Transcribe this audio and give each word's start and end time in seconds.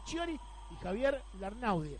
Marchiori 0.00 0.40
y 0.70 0.74
Javier 0.76 1.20
Larnaude. 1.38 1.98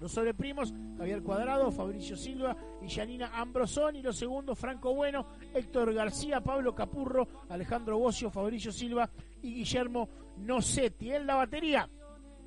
Los 0.00 0.12
sobreprimos, 0.12 0.72
Javier 0.96 1.22
Cuadrado, 1.22 1.70
Fabricio 1.70 2.16
Silva 2.16 2.56
y 2.82 2.88
Janina 2.88 3.30
Ambrosoni. 3.34 4.02
Los 4.02 4.16
segundos, 4.16 4.58
Franco 4.58 4.94
Bueno, 4.94 5.26
Héctor 5.54 5.92
García, 5.94 6.40
Pablo 6.40 6.74
Capurro, 6.74 7.28
Alejandro 7.48 7.98
Bocio, 7.98 8.30
Fabricio 8.30 8.72
Silva 8.72 9.08
y 9.42 9.54
Guillermo 9.54 10.08
Nocetti. 10.38 11.12
En 11.12 11.26
la 11.26 11.36
batería, 11.36 11.88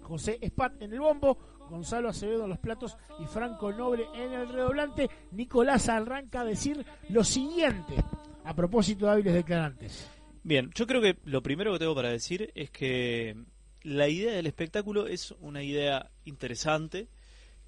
José 0.01 0.37
Espat 0.41 0.81
en 0.81 0.93
el 0.93 0.99
bombo, 0.99 1.37
Gonzalo 1.69 2.09
Acevedo 2.09 2.43
en 2.43 2.49
los 2.49 2.59
platos 2.59 2.97
y 3.19 3.25
Franco 3.25 3.71
Noble 3.71 4.05
en 4.13 4.33
el 4.33 4.49
redoblante. 4.49 5.09
Nicolás 5.31 5.87
arranca 5.87 6.41
a 6.41 6.45
decir 6.45 6.85
lo 7.09 7.23
siguiente 7.23 7.95
a 8.43 8.53
propósito 8.53 9.05
de 9.05 9.11
hábiles 9.11 9.33
declarantes. 9.33 10.09
Bien, 10.43 10.69
yo 10.73 10.87
creo 10.87 11.01
que 11.01 11.17
lo 11.25 11.41
primero 11.43 11.71
que 11.73 11.79
tengo 11.79 11.95
para 11.95 12.09
decir 12.09 12.51
es 12.55 12.71
que 12.71 13.35
la 13.83 14.07
idea 14.07 14.33
del 14.33 14.47
espectáculo 14.47 15.07
es 15.07 15.31
una 15.39 15.63
idea 15.63 16.09
interesante, 16.25 17.07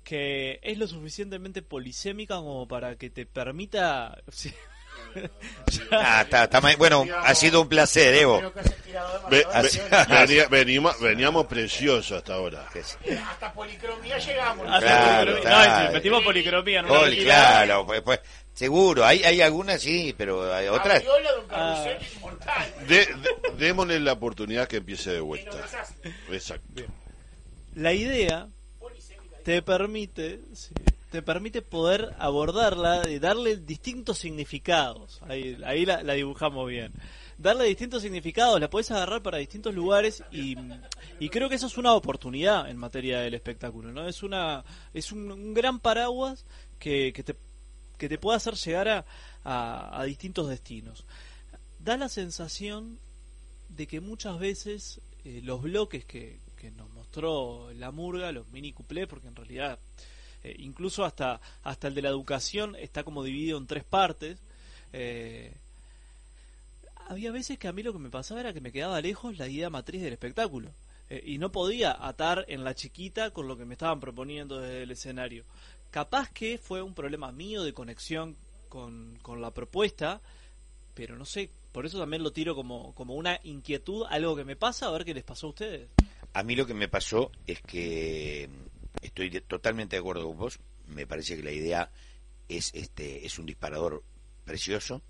que 0.03 0.59
es 0.63 0.77
lo 0.77 0.87
suficientemente 0.87 1.61
polisémica 1.61 2.35
como 2.35 2.67
para 2.67 2.95
que 2.97 3.09
te 3.09 3.25
permita... 3.25 4.21
Ah, 5.91 6.21
está, 6.23 6.45
está 6.45 6.59
bueno, 6.77 7.05
ha 7.23 7.35
sido 7.35 7.61
un 7.61 7.69
placer, 7.69 8.15
Evo. 8.15 8.41
Ve- 9.29 9.45
ve- 10.27 10.47
venimos, 10.49 10.99
veníamos 10.99 11.45
preciosos 11.45 12.17
hasta 12.17 12.33
ahora. 12.35 12.67
Hasta 13.29 13.53
policromía 13.53 14.17
llegamos. 14.17 14.65
Hasta 14.67 14.79
Claro. 15.41 15.85
No, 15.87 15.91
metimos 15.93 16.23
policromía 16.23 16.81
Poli, 16.83 16.99
realidad. 17.15 17.23
claro, 17.25 17.85
pues, 17.85 18.01
pues, 18.01 18.19
seguro. 18.53 19.05
Hay, 19.05 19.23
hay 19.23 19.41
algunas 19.41 19.81
sí, 19.81 20.13
pero 20.17 20.53
hay 20.53 20.67
otras. 20.67 21.01
Viola 21.01 21.31
de 21.31 21.39
un 21.39 21.45
Ah. 21.49 21.85
De- 22.87 22.95
de- 23.05 23.57
démosle 23.57 23.99
la 23.99 24.13
oportunidad 24.13 24.67
que 24.67 24.77
empiece 24.77 25.11
de 25.11 25.19
vuelta. 25.21 25.57
Exacto. 26.31 26.83
La 27.75 27.93
idea 27.93 28.47
te 29.43 29.61
permite, 29.61 30.39
sí, 30.53 30.69
te 31.11 31.21
permite 31.21 31.61
poder 31.61 32.13
abordarla 32.19 33.01
y 33.09 33.19
darle 33.19 33.57
distintos 33.57 34.17
significados. 34.19 35.19
Ahí, 35.27 35.57
ahí 35.65 35.85
la, 35.85 36.01
la 36.03 36.13
dibujamos 36.13 36.67
bien. 36.69 36.91
Darle 37.37 37.65
distintos 37.65 38.03
significados, 38.03 38.59
la 38.61 38.69
puedes 38.69 38.89
agarrar 38.91 39.21
para 39.23 39.39
distintos 39.39 39.73
lugares 39.73 40.23
y, 40.31 40.55
y 41.19 41.29
creo 41.29 41.49
que 41.49 41.55
eso 41.55 41.67
es 41.67 41.77
una 41.77 41.93
oportunidad 41.93 42.69
en 42.69 42.77
materia 42.77 43.19
del 43.19 43.33
espectáculo, 43.33 43.91
¿no? 43.91 44.07
Es 44.07 44.21
una 44.23 44.63
es 44.93 45.11
un, 45.11 45.31
un 45.31 45.53
gran 45.53 45.79
paraguas 45.79 46.45
que, 46.79 47.11
que 47.11 47.23
te 47.23 47.35
que 48.03 48.09
te 48.09 48.17
puede 48.17 48.35
hacer 48.35 48.55
llegar 48.55 49.05
a, 49.45 50.03
distintos 50.05 50.49
destinos. 50.49 51.05
Da 51.79 51.95
la 51.95 52.09
sensación 52.09 52.99
de 53.69 53.87
que 53.87 54.01
muchas 54.01 54.37
veces 54.39 54.99
eh, 55.23 55.39
los 55.41 55.61
bloques 55.61 56.03
que, 56.03 56.41
nos 56.75 56.89
mostró 56.91 57.71
la 57.73 57.91
murga, 57.91 58.33
los 58.33 58.49
mini 58.49 58.73
cuplés, 58.73 59.07
porque 59.07 59.27
en 59.27 59.37
realidad 59.37 59.79
eh, 60.43 60.55
incluso 60.59 61.05
hasta, 61.05 61.39
hasta 61.61 61.87
el 61.87 61.95
de 61.95 62.01
la 62.01 62.09
educación 62.09 62.75
está 62.75 63.05
como 63.05 63.23
dividido 63.23 63.57
en 63.57 63.67
tres 63.67 63.85
partes, 63.85 64.37
eh, 64.91 65.53
había 67.07 67.31
veces 67.31 67.57
que 67.57 67.69
a 67.69 67.73
mí 67.73 67.83
lo 67.83 67.93
que 67.93 67.99
me 67.99 68.09
pasaba 68.09 68.41
era 68.41 68.53
que 68.53 68.61
me 68.61 68.73
quedaba 68.73 68.99
lejos 68.99 69.37
la 69.37 69.47
idea 69.47 69.69
matriz 69.69 70.01
del 70.01 70.11
espectáculo. 70.11 70.71
y 71.09 71.37
no 71.37 71.51
podía 71.51 71.95
atar 72.05 72.43
en 72.49 72.63
la 72.63 72.73
chiquita 72.75 73.31
con 73.31 73.47
lo 73.47 73.55
que 73.55 73.65
me 73.65 73.75
estaban 73.75 73.99
proponiendo 74.01 74.59
desde 74.59 74.83
el 74.83 74.91
escenario. 74.91 75.45
Capaz 75.93 76.31
que 76.31 76.57
fue 76.57 76.81
un 76.81 76.95
problema 76.95 77.31
mío 77.31 77.63
de 77.63 77.71
conexión 77.71 78.35
con, 78.67 79.15
con 79.21 79.41
la 79.41 79.51
propuesta, 79.51 80.21
pero 80.95 81.15
no 81.15 81.23
sé, 81.23 81.51
por 81.71 81.85
eso 81.85 81.99
también 81.99 82.23
lo 82.23 82.33
tiro 82.33 82.55
como, 82.55 82.95
como 82.95 83.13
una 83.13 83.39
inquietud, 83.43 84.03
algo 84.09 84.35
que 84.35 84.43
me 84.43 84.55
pasa, 84.55 84.87
a 84.87 84.91
ver 84.91 85.05
qué 85.05 85.13
les 85.13 85.23
pasó 85.23 85.45
a 85.45 85.49
ustedes. 85.51 85.89
A 86.33 86.41
mí 86.41 86.55
lo 86.55 86.65
que 86.65 86.73
me 86.73 86.87
pasó 86.87 87.31
es 87.45 87.61
que 87.61 88.49
mm, 88.49 89.05
estoy 89.05 89.39
totalmente 89.41 89.95
de 89.95 89.99
acuerdo 89.99 90.25
con 90.25 90.39
vos. 90.39 90.59
Me 90.87 91.05
parece 91.05 91.35
que 91.35 91.43
la 91.43 91.51
idea 91.51 91.91
es 92.49 92.71
este 92.73 93.23
es 93.27 93.37
un 93.37 93.45
disparador 93.45 94.01
precioso 94.45 95.03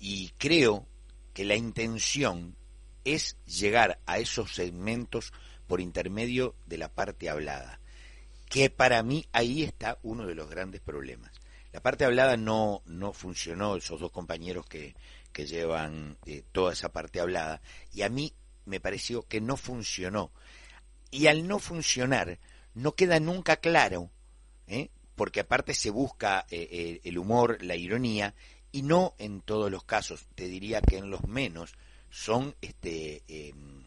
y 0.00 0.30
creo 0.36 0.84
que 1.32 1.44
la 1.44 1.54
intención 1.54 2.56
es 3.04 3.36
llegar 3.46 4.00
a 4.06 4.18
esos 4.18 4.52
segmentos 4.52 5.32
por 5.68 5.80
intermedio 5.80 6.56
de 6.66 6.78
la 6.78 6.88
parte 6.88 7.30
hablada, 7.30 7.78
que 8.50 8.68
para 8.68 9.02
mí 9.02 9.26
ahí 9.32 9.62
está 9.62 9.98
uno 10.02 10.26
de 10.26 10.34
los 10.34 10.50
grandes 10.50 10.82
problemas. 10.82 11.32
La 11.72 11.80
parte 11.80 12.04
hablada 12.04 12.36
no, 12.36 12.82
no 12.84 13.14
funcionó, 13.14 13.76
esos 13.76 14.00
dos 14.00 14.10
compañeros 14.10 14.66
que, 14.66 14.94
que 15.32 15.46
llevan 15.46 16.18
eh, 16.26 16.42
toda 16.52 16.72
esa 16.74 16.90
parte 16.90 17.20
hablada, 17.20 17.62
y 17.94 18.02
a 18.02 18.10
mí 18.10 18.34
me 18.66 18.80
pareció 18.80 19.22
que 19.22 19.40
no 19.40 19.56
funcionó. 19.56 20.32
Y 21.10 21.28
al 21.28 21.46
no 21.46 21.58
funcionar, 21.60 22.38
no 22.74 22.92
queda 22.92 23.20
nunca 23.20 23.56
claro, 23.56 24.10
¿eh? 24.66 24.90
porque 25.14 25.40
aparte 25.40 25.74
se 25.74 25.90
busca 25.90 26.46
eh, 26.50 26.68
eh, 26.70 27.00
el 27.04 27.18
humor, 27.18 27.62
la 27.62 27.76
ironía, 27.76 28.34
y 28.72 28.82
no 28.82 29.14
en 29.18 29.42
todos 29.42 29.70
los 29.70 29.84
casos, 29.84 30.26
te 30.34 30.46
diría 30.46 30.80
que 30.80 30.98
en 30.98 31.10
los 31.10 31.24
menos, 31.24 31.74
son 32.10 32.56
este 32.60 33.22
mm, 33.54 33.79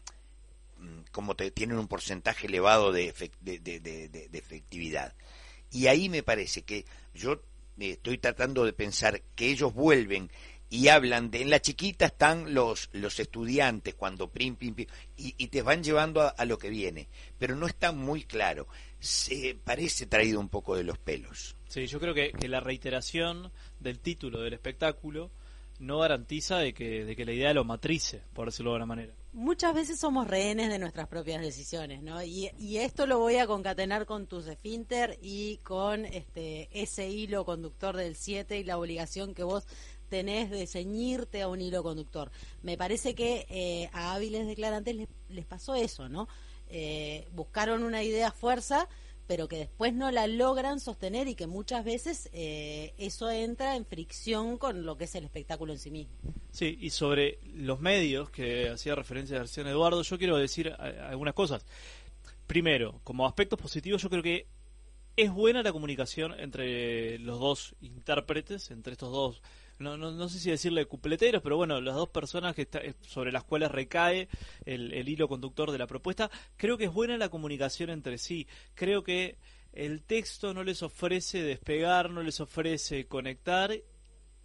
como 1.12 1.34
te, 1.36 1.50
tienen 1.50 1.78
un 1.78 1.88
porcentaje 1.88 2.46
elevado 2.46 2.92
de, 2.92 3.12
efec- 3.14 3.38
de, 3.40 3.58
de- 3.58 3.80
de- 3.80 4.08
de- 4.08 4.28
de 4.28 4.38
efectividad. 4.38 5.14
Y 5.70 5.86
ahí 5.88 6.08
me 6.08 6.22
parece 6.22 6.62
que 6.62 6.84
yo 7.14 7.42
eh, 7.78 7.90
estoy 7.92 8.18
tratando 8.18 8.64
de 8.64 8.72
pensar 8.72 9.22
que 9.34 9.50
ellos 9.50 9.74
vuelven 9.74 10.30
y 10.70 10.88
hablan 10.88 11.30
de 11.30 11.42
en 11.42 11.50
la 11.50 11.60
chiquita 11.60 12.06
están 12.06 12.54
los 12.54 12.88
los 12.92 13.20
estudiantes 13.20 13.94
cuando 13.94 14.28
prim 14.30 14.56
pim, 14.56 14.74
pim, 14.74 14.86
y, 15.16 15.46
te 15.48 15.62
van 15.62 15.84
llevando 15.84 16.22
a, 16.22 16.28
a 16.28 16.44
lo 16.46 16.58
que 16.58 16.70
viene 16.70 17.08
pero 17.38 17.54
no 17.54 17.66
está 17.66 17.92
muy 17.92 18.24
claro 18.24 18.66
se 18.98 19.56
parece 19.62 20.06
traído 20.06 20.40
un 20.40 20.48
poco 20.48 20.74
de 20.74 20.82
los 20.82 20.96
pelos 20.98 21.54
Sí, 21.68 21.86
yo 21.86 22.00
creo 22.00 22.14
que, 22.14 22.32
que 22.32 22.48
la 22.48 22.60
reiteración 22.60 23.52
del 23.78 24.00
título 24.00 24.40
del 24.40 24.54
espectáculo 24.54 25.30
no 25.80 25.98
garantiza 25.98 26.58
de 26.58 26.72
que, 26.72 27.04
de 27.04 27.14
que 27.14 27.24
la 27.26 27.32
idea 27.32 27.52
lo 27.52 27.64
matrice, 27.64 28.22
por 28.32 28.46
decirlo 28.46 28.70
de 28.70 28.76
alguna 28.76 28.86
manera. 28.94 29.12
Muchas 29.34 29.74
veces 29.74 29.98
somos 29.98 30.28
rehenes 30.28 30.68
de 30.68 30.78
nuestras 30.78 31.08
propias 31.08 31.42
decisiones, 31.42 32.04
¿no? 32.04 32.22
Y, 32.22 32.52
y 32.56 32.76
esto 32.76 33.04
lo 33.04 33.18
voy 33.18 33.38
a 33.38 33.48
concatenar 33.48 34.06
con 34.06 34.28
tus 34.28 34.46
esfínter 34.46 35.18
y 35.20 35.56
con 35.64 36.04
este 36.04 36.68
ese 36.70 37.08
hilo 37.08 37.44
conductor 37.44 37.96
del 37.96 38.14
7 38.14 38.60
y 38.60 38.62
la 38.62 38.78
obligación 38.78 39.34
que 39.34 39.42
vos 39.42 39.66
tenés 40.08 40.50
de 40.50 40.68
ceñirte 40.68 41.42
a 41.42 41.48
un 41.48 41.60
hilo 41.60 41.82
conductor. 41.82 42.30
Me 42.62 42.76
parece 42.76 43.16
que 43.16 43.44
eh, 43.50 43.90
a 43.92 44.14
hábiles 44.14 44.46
declarantes 44.46 44.94
les, 44.94 45.08
les 45.28 45.44
pasó 45.44 45.74
eso, 45.74 46.08
¿no? 46.08 46.28
Eh, 46.68 47.26
buscaron 47.32 47.82
una 47.82 48.04
idea 48.04 48.30
fuerza, 48.30 48.88
pero 49.26 49.48
que 49.48 49.56
después 49.56 49.94
no 49.94 50.10
la 50.10 50.26
logran 50.26 50.80
sostener 50.80 51.28
y 51.28 51.34
que 51.34 51.46
muchas 51.46 51.84
veces 51.84 52.28
eh, 52.32 52.94
eso 52.98 53.30
entra 53.30 53.76
en 53.76 53.84
fricción 53.86 54.58
con 54.58 54.84
lo 54.84 54.96
que 54.96 55.04
es 55.04 55.14
el 55.14 55.24
espectáculo 55.24 55.72
en 55.72 55.78
sí 55.78 55.90
mismo. 55.90 56.14
Sí, 56.50 56.78
y 56.80 56.90
sobre 56.90 57.38
los 57.54 57.80
medios 57.80 58.30
que 58.30 58.68
hacía 58.68 58.94
referencia 58.94 59.38
García 59.38 59.64
Eduardo, 59.64 60.02
yo 60.02 60.18
quiero 60.18 60.36
decir 60.36 60.72
algunas 60.72 61.34
cosas. 61.34 61.64
Primero, 62.46 63.00
como 63.04 63.26
aspectos 63.26 63.58
positivos, 63.58 64.02
yo 64.02 64.10
creo 64.10 64.22
que 64.22 64.46
es 65.16 65.32
buena 65.32 65.62
la 65.62 65.72
comunicación 65.72 66.38
entre 66.38 67.18
los 67.18 67.38
dos 67.38 67.74
intérpretes, 67.80 68.70
entre 68.70 68.92
estos 68.92 69.12
dos, 69.12 69.42
no, 69.78 69.96
no, 69.96 70.12
no 70.12 70.28
sé 70.28 70.38
si 70.38 70.50
decirle 70.50 70.86
cupleteros, 70.86 71.42
pero 71.42 71.56
bueno, 71.56 71.80
las 71.80 71.94
dos 71.94 72.08
personas 72.08 72.54
que 72.54 72.62
está, 72.62 72.78
eh, 72.78 72.94
sobre 73.00 73.32
las 73.32 73.44
cuales 73.44 73.70
recae 73.70 74.28
el, 74.64 74.92
el 74.92 75.08
hilo 75.08 75.28
conductor 75.28 75.70
de 75.70 75.78
la 75.78 75.86
propuesta. 75.86 76.30
Creo 76.56 76.78
que 76.78 76.84
es 76.84 76.92
buena 76.92 77.16
la 77.16 77.28
comunicación 77.28 77.90
entre 77.90 78.18
sí. 78.18 78.46
Creo 78.74 79.02
que 79.02 79.36
el 79.72 80.02
texto 80.02 80.54
no 80.54 80.62
les 80.62 80.82
ofrece 80.82 81.42
despegar, 81.42 82.10
no 82.10 82.22
les 82.22 82.40
ofrece 82.40 83.06
conectar 83.06 83.72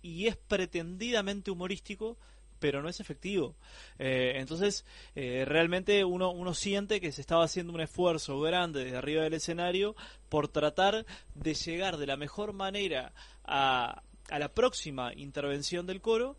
y 0.02 0.28
es 0.28 0.36
pretendidamente 0.36 1.52
humorístico, 1.52 2.18
pero 2.60 2.82
no 2.82 2.90
es 2.90 3.00
efectivo. 3.00 3.56
Eh, 3.98 4.34
entonces, 4.38 4.86
eh, 5.16 5.46
realmente 5.46 6.04
uno, 6.04 6.32
uno 6.32 6.54
siente 6.54 7.00
que 7.00 7.12
se 7.12 7.22
estaba 7.22 7.46
haciendo 7.46 7.74
un 7.74 7.82
esfuerzo 7.82 8.40
grande 8.40 8.84
desde 8.84 8.98
arriba 8.98 9.24
del 9.24 9.36
escenario 9.36 9.96
por 10.30 10.48
tratar 10.48 11.06
de 11.36 11.54
llegar 11.54 11.98
de 11.98 12.08
la 12.08 12.18
mejor 12.18 12.54
manera 12.54 13.14
a, 13.44 14.04
a 14.30 14.40
la 14.40 14.50
próxima 14.50 15.14
intervención 15.16 15.86
del 15.86 16.02
coro, 16.02 16.36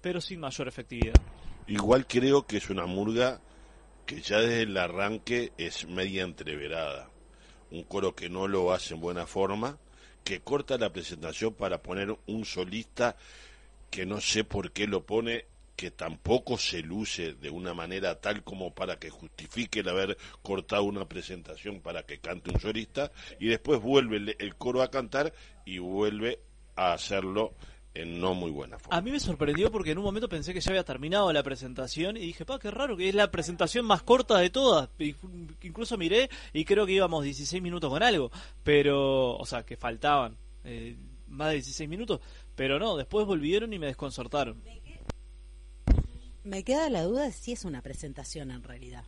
pero 0.00 0.20
sin 0.20 0.40
mayor 0.40 0.68
efectividad. 0.68 1.14
Igual 1.66 2.06
creo 2.06 2.46
que 2.46 2.58
es 2.58 2.70
una 2.70 2.86
murga 2.86 3.40
que 4.06 4.20
ya 4.20 4.38
desde 4.38 4.62
el 4.62 4.76
arranque 4.76 5.52
es 5.58 5.86
media 5.86 6.22
entreverada. 6.22 7.10
Un 7.70 7.82
coro 7.82 8.14
que 8.14 8.28
no 8.28 8.46
lo 8.46 8.72
hace 8.72 8.94
en 8.94 9.00
buena 9.00 9.26
forma, 9.26 9.78
que 10.22 10.40
corta 10.40 10.78
la 10.78 10.92
presentación 10.92 11.54
para 11.54 11.82
poner 11.82 12.16
un 12.26 12.44
solista 12.44 13.16
que 13.90 14.06
no 14.06 14.20
sé 14.20 14.44
por 14.44 14.72
qué 14.72 14.86
lo 14.86 15.04
pone 15.04 15.46
que 15.76 15.90
tampoco 15.90 16.56
se 16.56 16.80
luce 16.80 17.34
de 17.34 17.50
una 17.50 17.74
manera 17.74 18.18
tal 18.18 18.42
como 18.42 18.74
para 18.74 18.98
que 18.98 19.10
justifique 19.10 19.80
el 19.80 19.88
haber 19.90 20.16
cortado 20.42 20.84
una 20.84 21.06
presentación 21.06 21.80
para 21.80 22.04
que 22.04 22.18
cante 22.18 22.50
un 22.50 22.58
solista 22.58 23.12
y 23.38 23.48
después 23.48 23.80
vuelve 23.80 24.34
el, 24.38 24.56
coro 24.56 24.82
a 24.82 24.90
cantar 24.90 25.34
y 25.66 25.78
vuelve 25.78 26.40
a 26.76 26.92
hacerlo 26.92 27.54
en 27.96 28.20
no 28.20 28.34
muy 28.34 28.50
buena 28.50 28.78
forma. 28.78 28.96
A 28.96 29.00
mí 29.00 29.10
me 29.10 29.18
sorprendió 29.18 29.70
porque 29.70 29.92
en 29.92 29.98
un 29.98 30.04
momento 30.04 30.28
pensé 30.28 30.52
que 30.52 30.60
ya 30.60 30.70
había 30.70 30.84
terminado 30.84 31.32
la 31.32 31.42
presentación 31.42 32.16
y 32.16 32.20
dije, 32.20 32.44
pa, 32.44 32.58
qué 32.58 32.70
raro, 32.70 32.96
que 32.96 33.08
es 33.08 33.14
la 33.14 33.30
presentación 33.30 33.86
más 33.86 34.02
corta 34.02 34.38
de 34.38 34.50
todas. 34.50 34.90
Incluso 35.62 35.96
miré 35.96 36.28
y 36.52 36.64
creo 36.64 36.86
que 36.86 36.92
íbamos 36.92 37.24
16 37.24 37.62
minutos 37.62 37.90
con 37.90 38.02
algo, 38.02 38.30
pero, 38.62 39.36
o 39.36 39.46
sea, 39.46 39.64
que 39.64 39.76
faltaban 39.76 40.36
eh, 40.64 40.96
más 41.28 41.48
de 41.48 41.54
16 41.54 41.88
minutos, 41.88 42.20
pero 42.54 42.78
no, 42.78 42.96
después 42.96 43.26
volvieron 43.26 43.72
y 43.72 43.78
me 43.78 43.86
desconcertaron. 43.86 44.62
Me 46.44 46.62
queda 46.62 46.90
la 46.90 47.02
duda 47.02 47.24
de 47.24 47.32
si 47.32 47.52
es 47.52 47.64
una 47.64 47.82
presentación 47.82 48.50
en 48.50 48.62
realidad. 48.62 49.04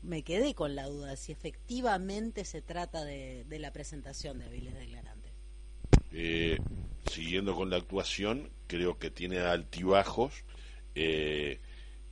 Me 0.00 0.22
quedé 0.22 0.54
con 0.54 0.76
la 0.76 0.86
duda 0.86 1.10
de 1.10 1.16
si 1.16 1.32
efectivamente 1.32 2.44
se 2.44 2.62
trata 2.62 3.04
de, 3.04 3.44
de 3.48 3.58
la 3.58 3.72
presentación 3.72 4.38
de 4.38 4.46
Aviles 4.46 4.74
Declarantes. 4.74 5.32
Eh, 6.12 6.58
siguiendo 7.10 7.54
con 7.54 7.70
la 7.70 7.76
actuación, 7.76 8.50
creo 8.66 8.98
que 8.98 9.10
tiene 9.10 9.38
altibajos. 9.38 10.44
Eh, 10.94 11.60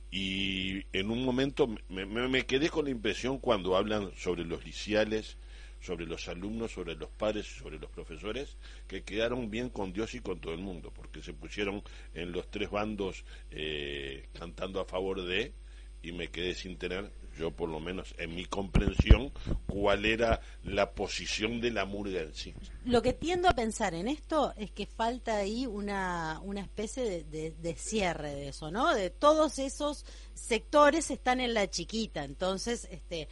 y 0.09 0.85
en 0.93 1.11
un 1.11 1.23
momento 1.25 1.67
me, 1.89 2.45
quedé 2.45 2.69
con 2.69 2.85
la 2.85 2.91
impresión 2.91 3.39
cuando 3.39 3.75
hablan 3.75 4.11
sobre 4.15 4.45
los 4.45 4.65
liciales, 4.65 5.37
sobre 5.81 6.05
los 6.05 6.27
alumnos, 6.27 6.71
sobre 6.71 6.95
los 6.95 7.09
padres, 7.09 7.45
sobre 7.45 7.77
los 7.77 7.89
profesores, 7.89 8.57
que 8.87 9.03
quedaron 9.03 9.49
bien 9.49 9.69
con 9.69 9.93
Dios 9.93 10.15
y 10.15 10.21
con 10.21 10.39
todo 10.39 10.53
el 10.53 10.59
mundo, 10.59 10.91
porque 10.95 11.21
se 11.21 11.33
pusieron 11.33 11.83
en 12.13 12.31
los 12.31 12.49
tres 12.49 12.71
bandos 12.71 13.25
eh, 13.51 14.27
cantando 14.33 14.79
a 14.79 14.85
favor 14.85 15.23
de, 15.23 15.53
y 16.01 16.11
me 16.11 16.29
quedé 16.29 16.53
sin 16.53 16.77
tener, 16.77 17.11
yo 17.37 17.51
por 17.51 17.69
lo 17.69 17.79
menos 17.79 18.13
en 18.17 18.35
mi 18.35 18.45
comprensión, 18.45 19.31
cuál 19.67 20.05
era 20.05 20.41
la 20.63 20.91
posición 20.91 21.61
de 21.61 21.71
la 21.71 21.85
murga 21.85 22.21
en 22.21 22.33
sí. 22.33 22.53
Lo 22.85 23.01
que 23.01 23.13
tiendo 23.13 23.49
a 23.49 23.53
pensar 23.53 23.93
en 23.93 24.07
esto 24.07 24.53
es 24.57 24.71
que 24.71 24.85
falta 24.85 25.37
ahí 25.37 25.65
una, 25.65 26.39
una 26.43 26.61
especie 26.61 27.23
de, 27.23 27.51
de, 27.51 27.75
cierre 27.75 28.33
de 28.33 28.49
eso, 28.49 28.71
¿no? 28.71 28.93
De 28.93 29.09
todos 29.09 29.59
esos 29.59 30.05
sectores 30.33 31.11
están 31.11 31.39
en 31.39 31.53
la 31.53 31.69
chiquita, 31.69 32.23
entonces, 32.23 32.87
este 32.91 33.27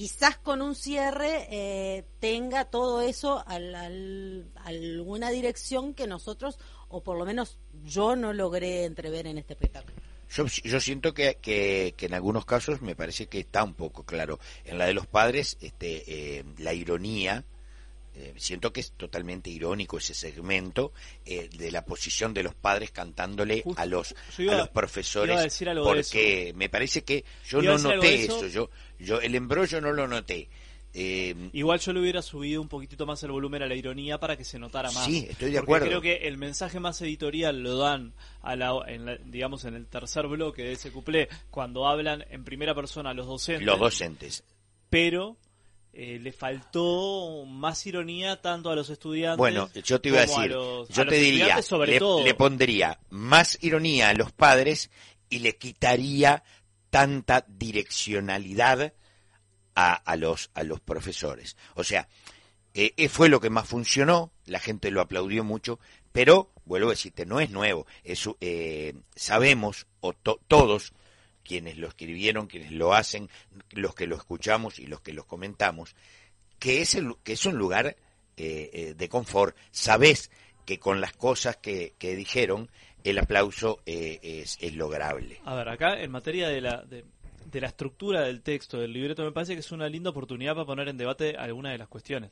quizás 0.00 0.38
con 0.38 0.62
un 0.62 0.74
cierre 0.74 1.46
eh, 1.50 2.06
tenga 2.20 2.64
todo 2.64 3.02
eso 3.02 3.44
al, 3.46 3.74
al, 3.74 4.50
alguna 4.64 5.28
dirección 5.28 5.92
que 5.92 6.06
nosotros, 6.06 6.58
o 6.88 7.02
por 7.02 7.18
lo 7.18 7.26
menos 7.26 7.58
yo 7.84 8.16
no 8.16 8.32
logré 8.32 8.86
entrever 8.86 9.26
en 9.26 9.36
este 9.36 9.52
espectáculo. 9.52 9.99
Yo, 10.30 10.46
yo 10.46 10.80
siento 10.80 11.12
que, 11.12 11.38
que, 11.40 11.94
que, 11.96 12.06
en 12.06 12.14
algunos 12.14 12.44
casos 12.44 12.82
me 12.82 12.94
parece 12.94 13.26
que 13.26 13.40
está 13.40 13.64
un 13.64 13.74
poco 13.74 14.04
claro. 14.04 14.38
En 14.64 14.78
la 14.78 14.86
de 14.86 14.94
los 14.94 15.06
padres, 15.06 15.58
este, 15.60 16.38
eh, 16.38 16.44
la 16.58 16.72
ironía, 16.72 17.44
eh, 18.12 18.34
siento 18.36 18.72
que 18.72 18.80
es 18.80 18.92
totalmente 18.92 19.50
irónico 19.50 19.98
ese 19.98 20.14
segmento 20.14 20.92
eh, 21.24 21.48
de 21.56 21.70
la 21.70 21.84
posición 21.84 22.34
de 22.34 22.42
los 22.42 22.54
padres 22.56 22.90
cantándole 22.90 23.62
Justo, 23.62 23.80
a 23.80 23.86
los 23.86 24.14
iba, 24.36 24.54
a 24.54 24.58
los 24.58 24.68
profesores 24.68 25.62
a 25.62 25.74
porque 25.82 26.52
me 26.56 26.68
parece 26.68 27.02
que 27.02 27.24
yo 27.48 27.62
no 27.62 27.78
noté 27.78 28.24
eso. 28.24 28.44
eso. 28.44 28.48
yo 28.48 28.70
yo 28.98 29.20
el 29.20 29.36
embrollo 29.36 29.80
no 29.80 29.92
lo 29.92 30.08
noté 30.08 30.48
eh, 30.92 31.34
Igual 31.52 31.78
yo 31.80 31.92
le 31.92 32.00
hubiera 32.00 32.20
subido 32.22 32.60
un 32.60 32.68
poquitito 32.68 33.06
más 33.06 33.22
el 33.22 33.30
volumen 33.30 33.62
a 33.62 33.66
la 33.66 33.74
ironía 33.74 34.18
para 34.18 34.36
que 34.36 34.44
se 34.44 34.58
notara 34.58 34.90
más. 34.90 35.04
Sí, 35.06 35.26
estoy 35.30 35.50
de 35.52 35.58
Porque 35.58 35.72
acuerdo. 35.74 35.86
creo 35.86 36.00
que 36.00 36.26
el 36.28 36.36
mensaje 36.36 36.80
más 36.80 37.00
editorial 37.02 37.62
lo 37.62 37.76
dan, 37.76 38.12
a 38.42 38.56
la, 38.56 38.72
en 38.88 39.06
la, 39.06 39.16
digamos, 39.16 39.64
en 39.64 39.74
el 39.74 39.86
tercer 39.86 40.26
bloque 40.26 40.62
de 40.64 40.72
ese 40.72 40.90
cuplé, 40.90 41.28
cuando 41.50 41.86
hablan 41.86 42.24
en 42.30 42.44
primera 42.44 42.74
persona 42.74 43.14
los 43.14 43.26
docentes. 43.26 43.64
los 43.66 43.78
docentes. 43.78 44.42
Pero 44.88 45.36
eh, 45.92 46.18
le 46.20 46.32
faltó 46.32 47.44
más 47.46 47.86
ironía 47.86 48.40
tanto 48.40 48.70
a 48.70 48.74
los 48.76 48.90
estudiantes. 48.90 49.38
Bueno, 49.38 49.68
yo 49.84 50.00
te 50.00 50.08
iba 50.08 50.22
a 50.22 50.26
como 50.26 50.38
decir, 50.40 50.52
los- 50.56 50.88
yo 50.88 51.02
a 51.02 51.06
te 51.06 51.14
diría, 51.16 51.30
estudiantes 51.38 51.66
sobre 51.66 51.90
le, 51.92 51.98
todo. 52.00 52.24
le 52.24 52.34
pondría 52.34 52.98
más 53.10 53.58
ironía 53.60 54.08
a 54.08 54.14
los 54.14 54.32
padres 54.32 54.90
y 55.28 55.38
le 55.40 55.56
quitaría 55.56 56.42
tanta 56.90 57.44
direccionalidad 57.48 58.92
a, 59.74 59.94
a 59.94 60.16
los 60.16 60.50
a 60.54 60.62
los 60.62 60.80
profesores. 60.80 61.56
O 61.74 61.84
sea, 61.84 62.08
eh, 62.74 62.92
eh, 62.96 63.08
fue 63.08 63.28
lo 63.28 63.40
que 63.40 63.50
más 63.50 63.68
funcionó, 63.68 64.32
la 64.46 64.60
gente 64.60 64.90
lo 64.90 65.00
aplaudió 65.00 65.42
mucho, 65.44 65.78
pero 66.12 66.52
vuelvo 66.64 66.88
a 66.88 66.90
decirte, 66.92 67.26
no 67.26 67.40
es 67.40 67.50
nuevo. 67.50 67.86
Es, 68.04 68.28
eh, 68.40 68.94
sabemos, 69.16 69.86
o 70.00 70.12
to- 70.12 70.40
todos, 70.46 70.92
quienes 71.42 71.78
lo 71.78 71.88
escribieron, 71.88 72.46
quienes 72.46 72.70
lo 72.72 72.94
hacen, 72.94 73.28
los 73.70 73.94
que 73.94 74.06
lo 74.06 74.14
escuchamos 74.16 74.78
y 74.78 74.86
los 74.86 75.00
que 75.00 75.12
lo 75.12 75.26
comentamos, 75.26 75.96
que 76.60 76.80
es, 76.82 76.94
el, 76.94 77.14
que 77.24 77.32
es 77.32 77.44
un 77.46 77.56
lugar 77.56 77.96
eh, 78.36 78.70
eh, 78.72 78.94
de 78.96 79.08
confort. 79.08 79.56
Sabés 79.72 80.30
que 80.64 80.78
con 80.78 81.00
las 81.00 81.12
cosas 81.14 81.56
que, 81.56 81.94
que 81.98 82.14
dijeron, 82.14 82.70
el 83.02 83.18
aplauso 83.18 83.80
es, 83.86 84.58
es, 84.60 84.74
lograble. 84.74 85.40
A 85.44 85.54
ver, 85.54 85.68
acá 85.70 86.00
en 86.00 86.10
materia 86.10 86.48
de 86.48 86.60
la, 86.60 86.82
de, 86.82 87.04
de 87.50 87.60
la 87.60 87.68
estructura 87.68 88.22
del 88.22 88.42
texto, 88.42 88.78
del 88.78 88.92
libreto, 88.92 89.24
me 89.24 89.32
parece 89.32 89.54
que 89.54 89.60
es 89.60 89.72
una 89.72 89.88
linda 89.88 90.10
oportunidad 90.10 90.54
para 90.54 90.66
poner 90.66 90.88
en 90.88 90.96
debate 90.96 91.36
algunas 91.36 91.72
de 91.72 91.78
las 91.78 91.88
cuestiones. 91.88 92.30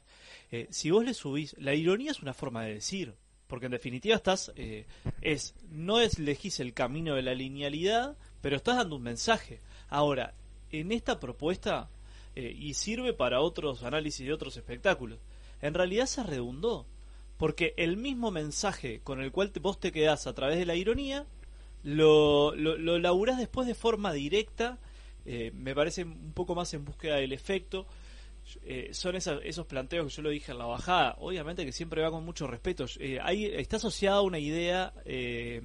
Eh, 0.51 0.69
si 0.71 0.91
vos 0.91 1.05
le 1.05 1.15
subís, 1.15 1.57
la 1.59 1.75
ironía 1.75 2.11
es 2.11 2.23
una 2.23 2.35
forma 2.35 2.65
de 2.65 2.75
decir, 2.75 3.15
porque 3.47 3.67
en 3.67 3.73
definitiva 3.73 4.15
estás, 4.15 4.53
eh, 4.57 4.87
es, 5.23 5.55
no 5.71 6.01
es 6.01 6.19
elegís 6.19 6.61
el 6.61 6.75
camino 6.75 7.15
de 7.15 7.23
la 7.23 7.35
linealidad, 7.35 8.17
pero 8.41 8.57
estás 8.57 8.77
dando 8.77 8.97
un 8.97 9.03
mensaje. 9.03 9.61
Ahora, 9.89 10.35
en 10.71 10.93
esta 10.93 11.19
propuesta, 11.19 11.89
eh, 12.37 12.55
y 12.57 12.75
sirve 12.75 13.13
para 13.15 13.41
otros 13.41 13.83
análisis 13.83 14.27
de 14.27 14.33
otros 14.33 14.57
espectáculos, 14.57 15.19
en 15.61 15.75
realidad 15.75 16.07
se 16.07 16.23
redundó, 16.23 16.87
porque 17.39 17.75
el 17.77 17.97
mismo 17.97 18.31
mensaje 18.31 19.01
con 19.03 19.21
el 19.21 19.33
cual 19.33 19.51
te, 19.51 19.61
vos 19.61 19.81
te 19.81 19.93
quedás 19.93 20.27
a 20.27 20.35
través 20.35 20.59
de 20.59 20.67
la 20.67 20.77
ironía, 20.77 21.27
lo, 21.83 22.55
lo, 22.55 22.77
lo 22.77 22.99
laburás 22.99 23.39
después 23.39 23.67
de 23.67 23.75
forma 23.75 24.13
directa, 24.13 24.79
eh, 25.31 25.53
me 25.55 25.75
parece 25.75 26.05
un 26.05 26.33
poco 26.33 26.55
más 26.55 26.73
en 26.73 26.87
búsqueda 26.87 27.17
del 27.17 27.35
efecto. 27.35 27.87
Eh, 28.63 28.89
son 28.93 29.15
esos 29.15 29.67
planteos 29.67 30.07
que 30.07 30.17
yo 30.17 30.23
lo 30.23 30.31
dije 30.31 30.53
en 30.53 30.59
la 30.59 30.65
bajada, 30.65 31.17
obviamente 31.19 31.67
que 31.67 31.73
siempre 31.73 32.01
va 32.01 32.11
con 32.11 32.25
mucho 32.25 32.47
respeto. 32.47 32.87
Eh, 32.99 33.19
ahí 33.23 33.45
está 33.45 33.77
asociada 33.77 34.23
una 34.23 34.39
idea 34.39 34.95
eh, 35.05 35.61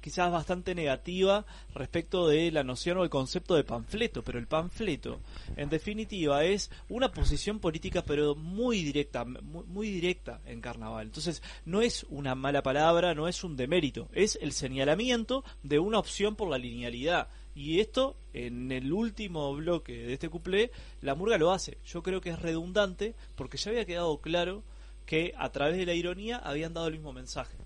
quizás 0.00 0.30
bastante 0.30 0.76
negativa 0.76 1.44
respecto 1.74 2.28
de 2.28 2.52
la 2.52 2.62
noción 2.62 2.98
o 2.98 3.02
el 3.02 3.10
concepto 3.10 3.56
de 3.56 3.64
panfleto, 3.64 4.22
pero 4.22 4.38
el 4.38 4.46
panfleto 4.46 5.18
en 5.56 5.68
definitiva 5.70 6.44
es 6.44 6.70
una 6.88 7.10
posición 7.10 7.58
política 7.58 8.04
pero 8.04 8.36
muy 8.36 8.84
directa, 8.84 9.24
muy 9.24 9.90
directa 9.90 10.40
en 10.46 10.60
carnaval. 10.60 11.06
Entonces 11.06 11.42
no 11.64 11.82
es 11.82 12.06
una 12.10 12.36
mala 12.36 12.62
palabra, 12.62 13.12
no 13.12 13.26
es 13.26 13.42
un 13.42 13.56
demérito, 13.56 14.08
es 14.12 14.38
el 14.40 14.52
señalamiento 14.52 15.42
de 15.64 15.80
una 15.80 15.98
opción 15.98 16.36
por 16.36 16.48
la 16.48 16.58
linealidad 16.58 17.28
Y 17.54 17.80
esto, 17.80 18.16
en 18.32 18.72
el 18.72 18.92
último 18.92 19.54
bloque 19.54 19.92
de 19.92 20.14
este 20.14 20.28
cuplé, 20.28 20.70
la 21.00 21.14
murga 21.14 21.36
lo 21.38 21.52
hace. 21.52 21.78
Yo 21.84 22.02
creo 22.02 22.20
que 22.20 22.30
es 22.30 22.38
redundante 22.38 23.14
porque 23.34 23.58
ya 23.58 23.70
había 23.70 23.84
quedado 23.84 24.18
claro 24.20 24.62
que 25.04 25.34
a 25.36 25.50
través 25.50 25.76
de 25.76 25.86
la 25.86 25.94
ironía 25.94 26.38
habían 26.38 26.72
dado 26.72 26.86
el 26.86 26.94
mismo 26.94 27.12
mensaje. 27.12 27.56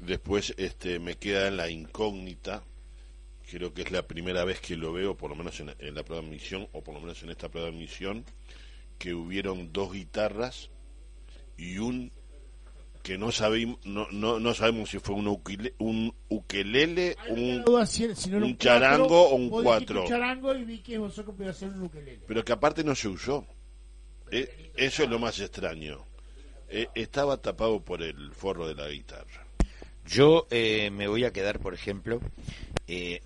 Después 0.00 0.54
este, 0.58 0.98
me 0.98 1.16
queda 1.16 1.50
la 1.50 1.70
incógnita, 1.70 2.62
creo 3.50 3.72
que 3.72 3.82
es 3.82 3.90
la 3.90 4.06
primera 4.06 4.44
vez 4.44 4.60
que 4.60 4.76
lo 4.76 4.92
veo, 4.92 5.16
por 5.16 5.30
lo 5.30 5.36
menos 5.36 5.58
en, 5.60 5.74
en 5.78 5.94
la 5.94 6.04
prueba 6.04 6.22
de 6.22 6.28
admisión, 6.28 6.68
o 6.72 6.82
por 6.82 6.94
lo 6.94 7.00
menos 7.00 7.22
en 7.22 7.30
esta 7.30 7.48
prueba 7.48 7.70
de 7.70 7.76
admisión, 7.76 8.24
que 8.98 9.14
hubieron 9.14 9.72
dos 9.72 9.92
guitarras 9.92 10.70
y 11.56 11.78
un 11.78 12.12
que 13.06 13.16
no 13.16 13.30
sabemos 13.30 13.78
no, 13.84 14.08
no, 14.10 14.40
no 14.40 14.52
sabemos 14.52 14.90
si 14.90 14.98
fue 14.98 15.14
un, 15.14 15.28
ukulele, 15.28 15.74
un 15.78 16.12
ukelele, 16.28 17.16
un, 17.28 17.62
Duda 17.64 17.86
si- 17.86 18.12
si 18.16 18.30
no 18.30 18.38
era 18.38 18.46
un 18.46 18.58
charango 18.58 19.06
cuatro, 19.06 19.20
o 19.30 19.34
un 19.36 19.48
cuatro. 19.48 20.02
Un 20.02 20.08
charango 20.08 20.54
y 20.56 20.64
vi 20.64 20.78
que 20.80 20.98
vosotros 20.98 21.36
podía 21.36 21.50
hacer 21.52 21.68
un 21.68 21.82
ukelele. 21.84 22.20
pero 22.26 22.44
que 22.44 22.52
aparte 22.52 22.82
no 22.82 22.96
se 22.96 23.06
usó. 23.06 23.46
Eh, 24.32 24.72
eso 24.76 25.04
es 25.04 25.08
lo 25.08 25.20
más 25.20 25.38
extraño. 25.38 26.04
Eh, 26.68 26.88
estaba 26.96 27.36
tapado 27.36 27.80
por 27.80 28.02
el 28.02 28.32
forro 28.32 28.66
de 28.66 28.74
la 28.74 28.88
guitarra. 28.88 29.46
Yo 30.04 30.48
eh, 30.50 30.90
me 30.90 31.06
voy 31.06 31.24
a 31.24 31.32
quedar, 31.32 31.60
por 31.60 31.74
ejemplo, 31.74 32.20
eh, 32.88 33.20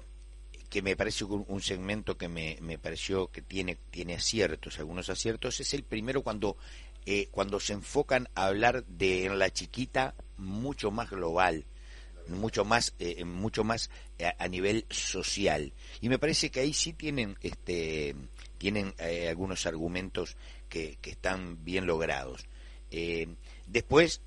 que 0.69 0.83
me 0.83 0.95
parece 0.95 1.25
un, 1.25 1.47
un 1.49 1.63
segmento 1.63 2.19
que 2.19 2.29
me, 2.29 2.59
me 2.61 2.77
pareció 2.79 3.29
que 3.29 3.41
tiene, 3.41 3.79
tiene 3.91 4.13
aciertos, 4.15 4.79
algunos 4.79 5.09
aciertos, 5.09 5.59
es 5.59 5.73
el 5.73 5.85
primero 5.85 6.21
cuando, 6.23 6.59
eh, 7.07 7.29
cuando 7.31 7.61
se 7.61 7.73
enfocan 7.73 8.29
a 8.35 8.47
hablar 8.47 8.85
de 8.87 9.25
en 9.25 9.39
la 9.39 9.51
chiquita 9.51 10.15
mucho 10.37 10.91
más 10.91 11.11
global, 11.11 11.65
mucho 12.29 12.65
más, 12.65 12.95
eh, 12.99 13.25
mucho 13.25 13.65
más 13.65 13.91
a, 14.23 14.45
a 14.45 14.49
nivel 14.49 14.87
social. 14.91 15.73
Y 16.01 16.09
me 16.09 16.19
parece 16.19 16.51
que 16.51 16.61
ahí 16.61 16.73
sí 16.73 16.93
tienen, 16.93 17.37
este, 17.43 18.15
tienen 18.59 18.95
eh, 18.99 19.29
algunos 19.29 19.67
argumentos 19.67 20.37
que, 20.69 20.99
que 21.01 21.11
están 21.11 21.65
bien 21.65 21.87
logrados. 21.87 22.47
Eh, 22.91 23.29
después, 23.67 24.21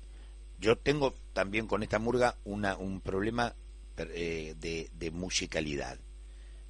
yo 0.58 0.76
tengo 0.76 1.14
también 1.32 1.66
con 1.66 1.82
esta 1.82 1.98
murga 1.98 2.36
una, 2.44 2.76
un 2.76 3.00
problema 3.00 3.54
eh, 3.96 4.54
de, 4.58 4.90
de 4.98 5.10
musicalidad. 5.10 5.98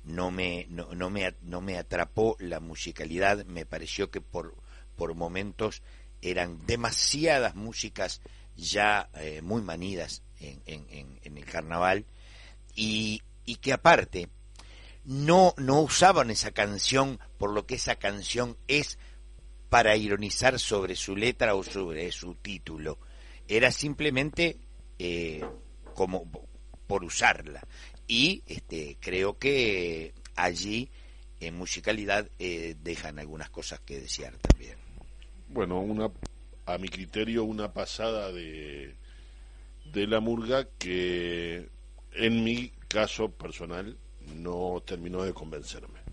No 0.04 0.30
me, 0.30 0.66
no, 0.68 0.94
no, 0.94 1.08
me, 1.08 1.34
no 1.42 1.60
me 1.60 1.78
atrapó 1.78 2.36
la 2.38 2.60
musicalidad, 2.60 3.44
me 3.46 3.64
pareció 3.64 4.10
que 4.10 4.20
por, 4.20 4.54
por 4.96 5.14
momentos 5.14 5.82
eran 6.22 6.64
demasiadas 6.66 7.54
músicas 7.54 8.20
ya 8.56 9.10
eh, 9.14 9.42
muy 9.42 9.62
manidas 9.62 10.22
en, 10.40 10.62
en, 10.66 11.18
en, 11.22 11.36
el 11.36 11.44
carnaval 11.44 12.06
y, 12.74 13.22
y 13.44 13.56
que 13.56 13.72
aparte 13.72 14.28
no, 15.04 15.54
no 15.58 15.80
usaban 15.80 16.30
esa 16.30 16.52
canción 16.52 17.18
por 17.38 17.52
lo 17.52 17.66
que 17.66 17.74
esa 17.74 17.96
canción 17.96 18.56
es 18.68 18.98
para 19.68 19.96
ironizar 19.96 20.58
sobre 20.58 20.96
su 20.96 21.16
letra 21.16 21.54
o 21.54 21.62
sobre 21.62 22.10
su 22.12 22.36
título. 22.36 22.98
Era 23.48 23.72
simplemente 23.72 24.58
eh, 24.98 25.44
como 25.94 26.30
por 26.86 27.04
usarla. 27.04 27.66
Y 28.06 28.42
este, 28.46 28.96
creo 29.00 29.38
que 29.38 30.14
allí 30.36 30.90
en 31.40 31.56
musicalidad 31.56 32.30
eh, 32.38 32.76
dejan 32.82 33.18
algunas 33.18 33.50
cosas 33.50 33.80
que 33.80 34.00
desear 34.00 34.36
también. 34.38 34.83
Bueno, 35.54 35.78
una 35.78 36.10
a 36.66 36.78
mi 36.78 36.88
criterio 36.88 37.44
una 37.44 37.72
pasada 37.72 38.32
de 38.32 38.96
de 39.84 40.06
la 40.08 40.18
murga 40.18 40.66
que 40.78 41.68
en 42.12 42.42
mi 42.42 42.72
caso 42.88 43.30
personal 43.30 43.96
no 44.42 44.82
terminó 44.84 45.22
de 45.22 45.32
convencerme. 45.32 46.03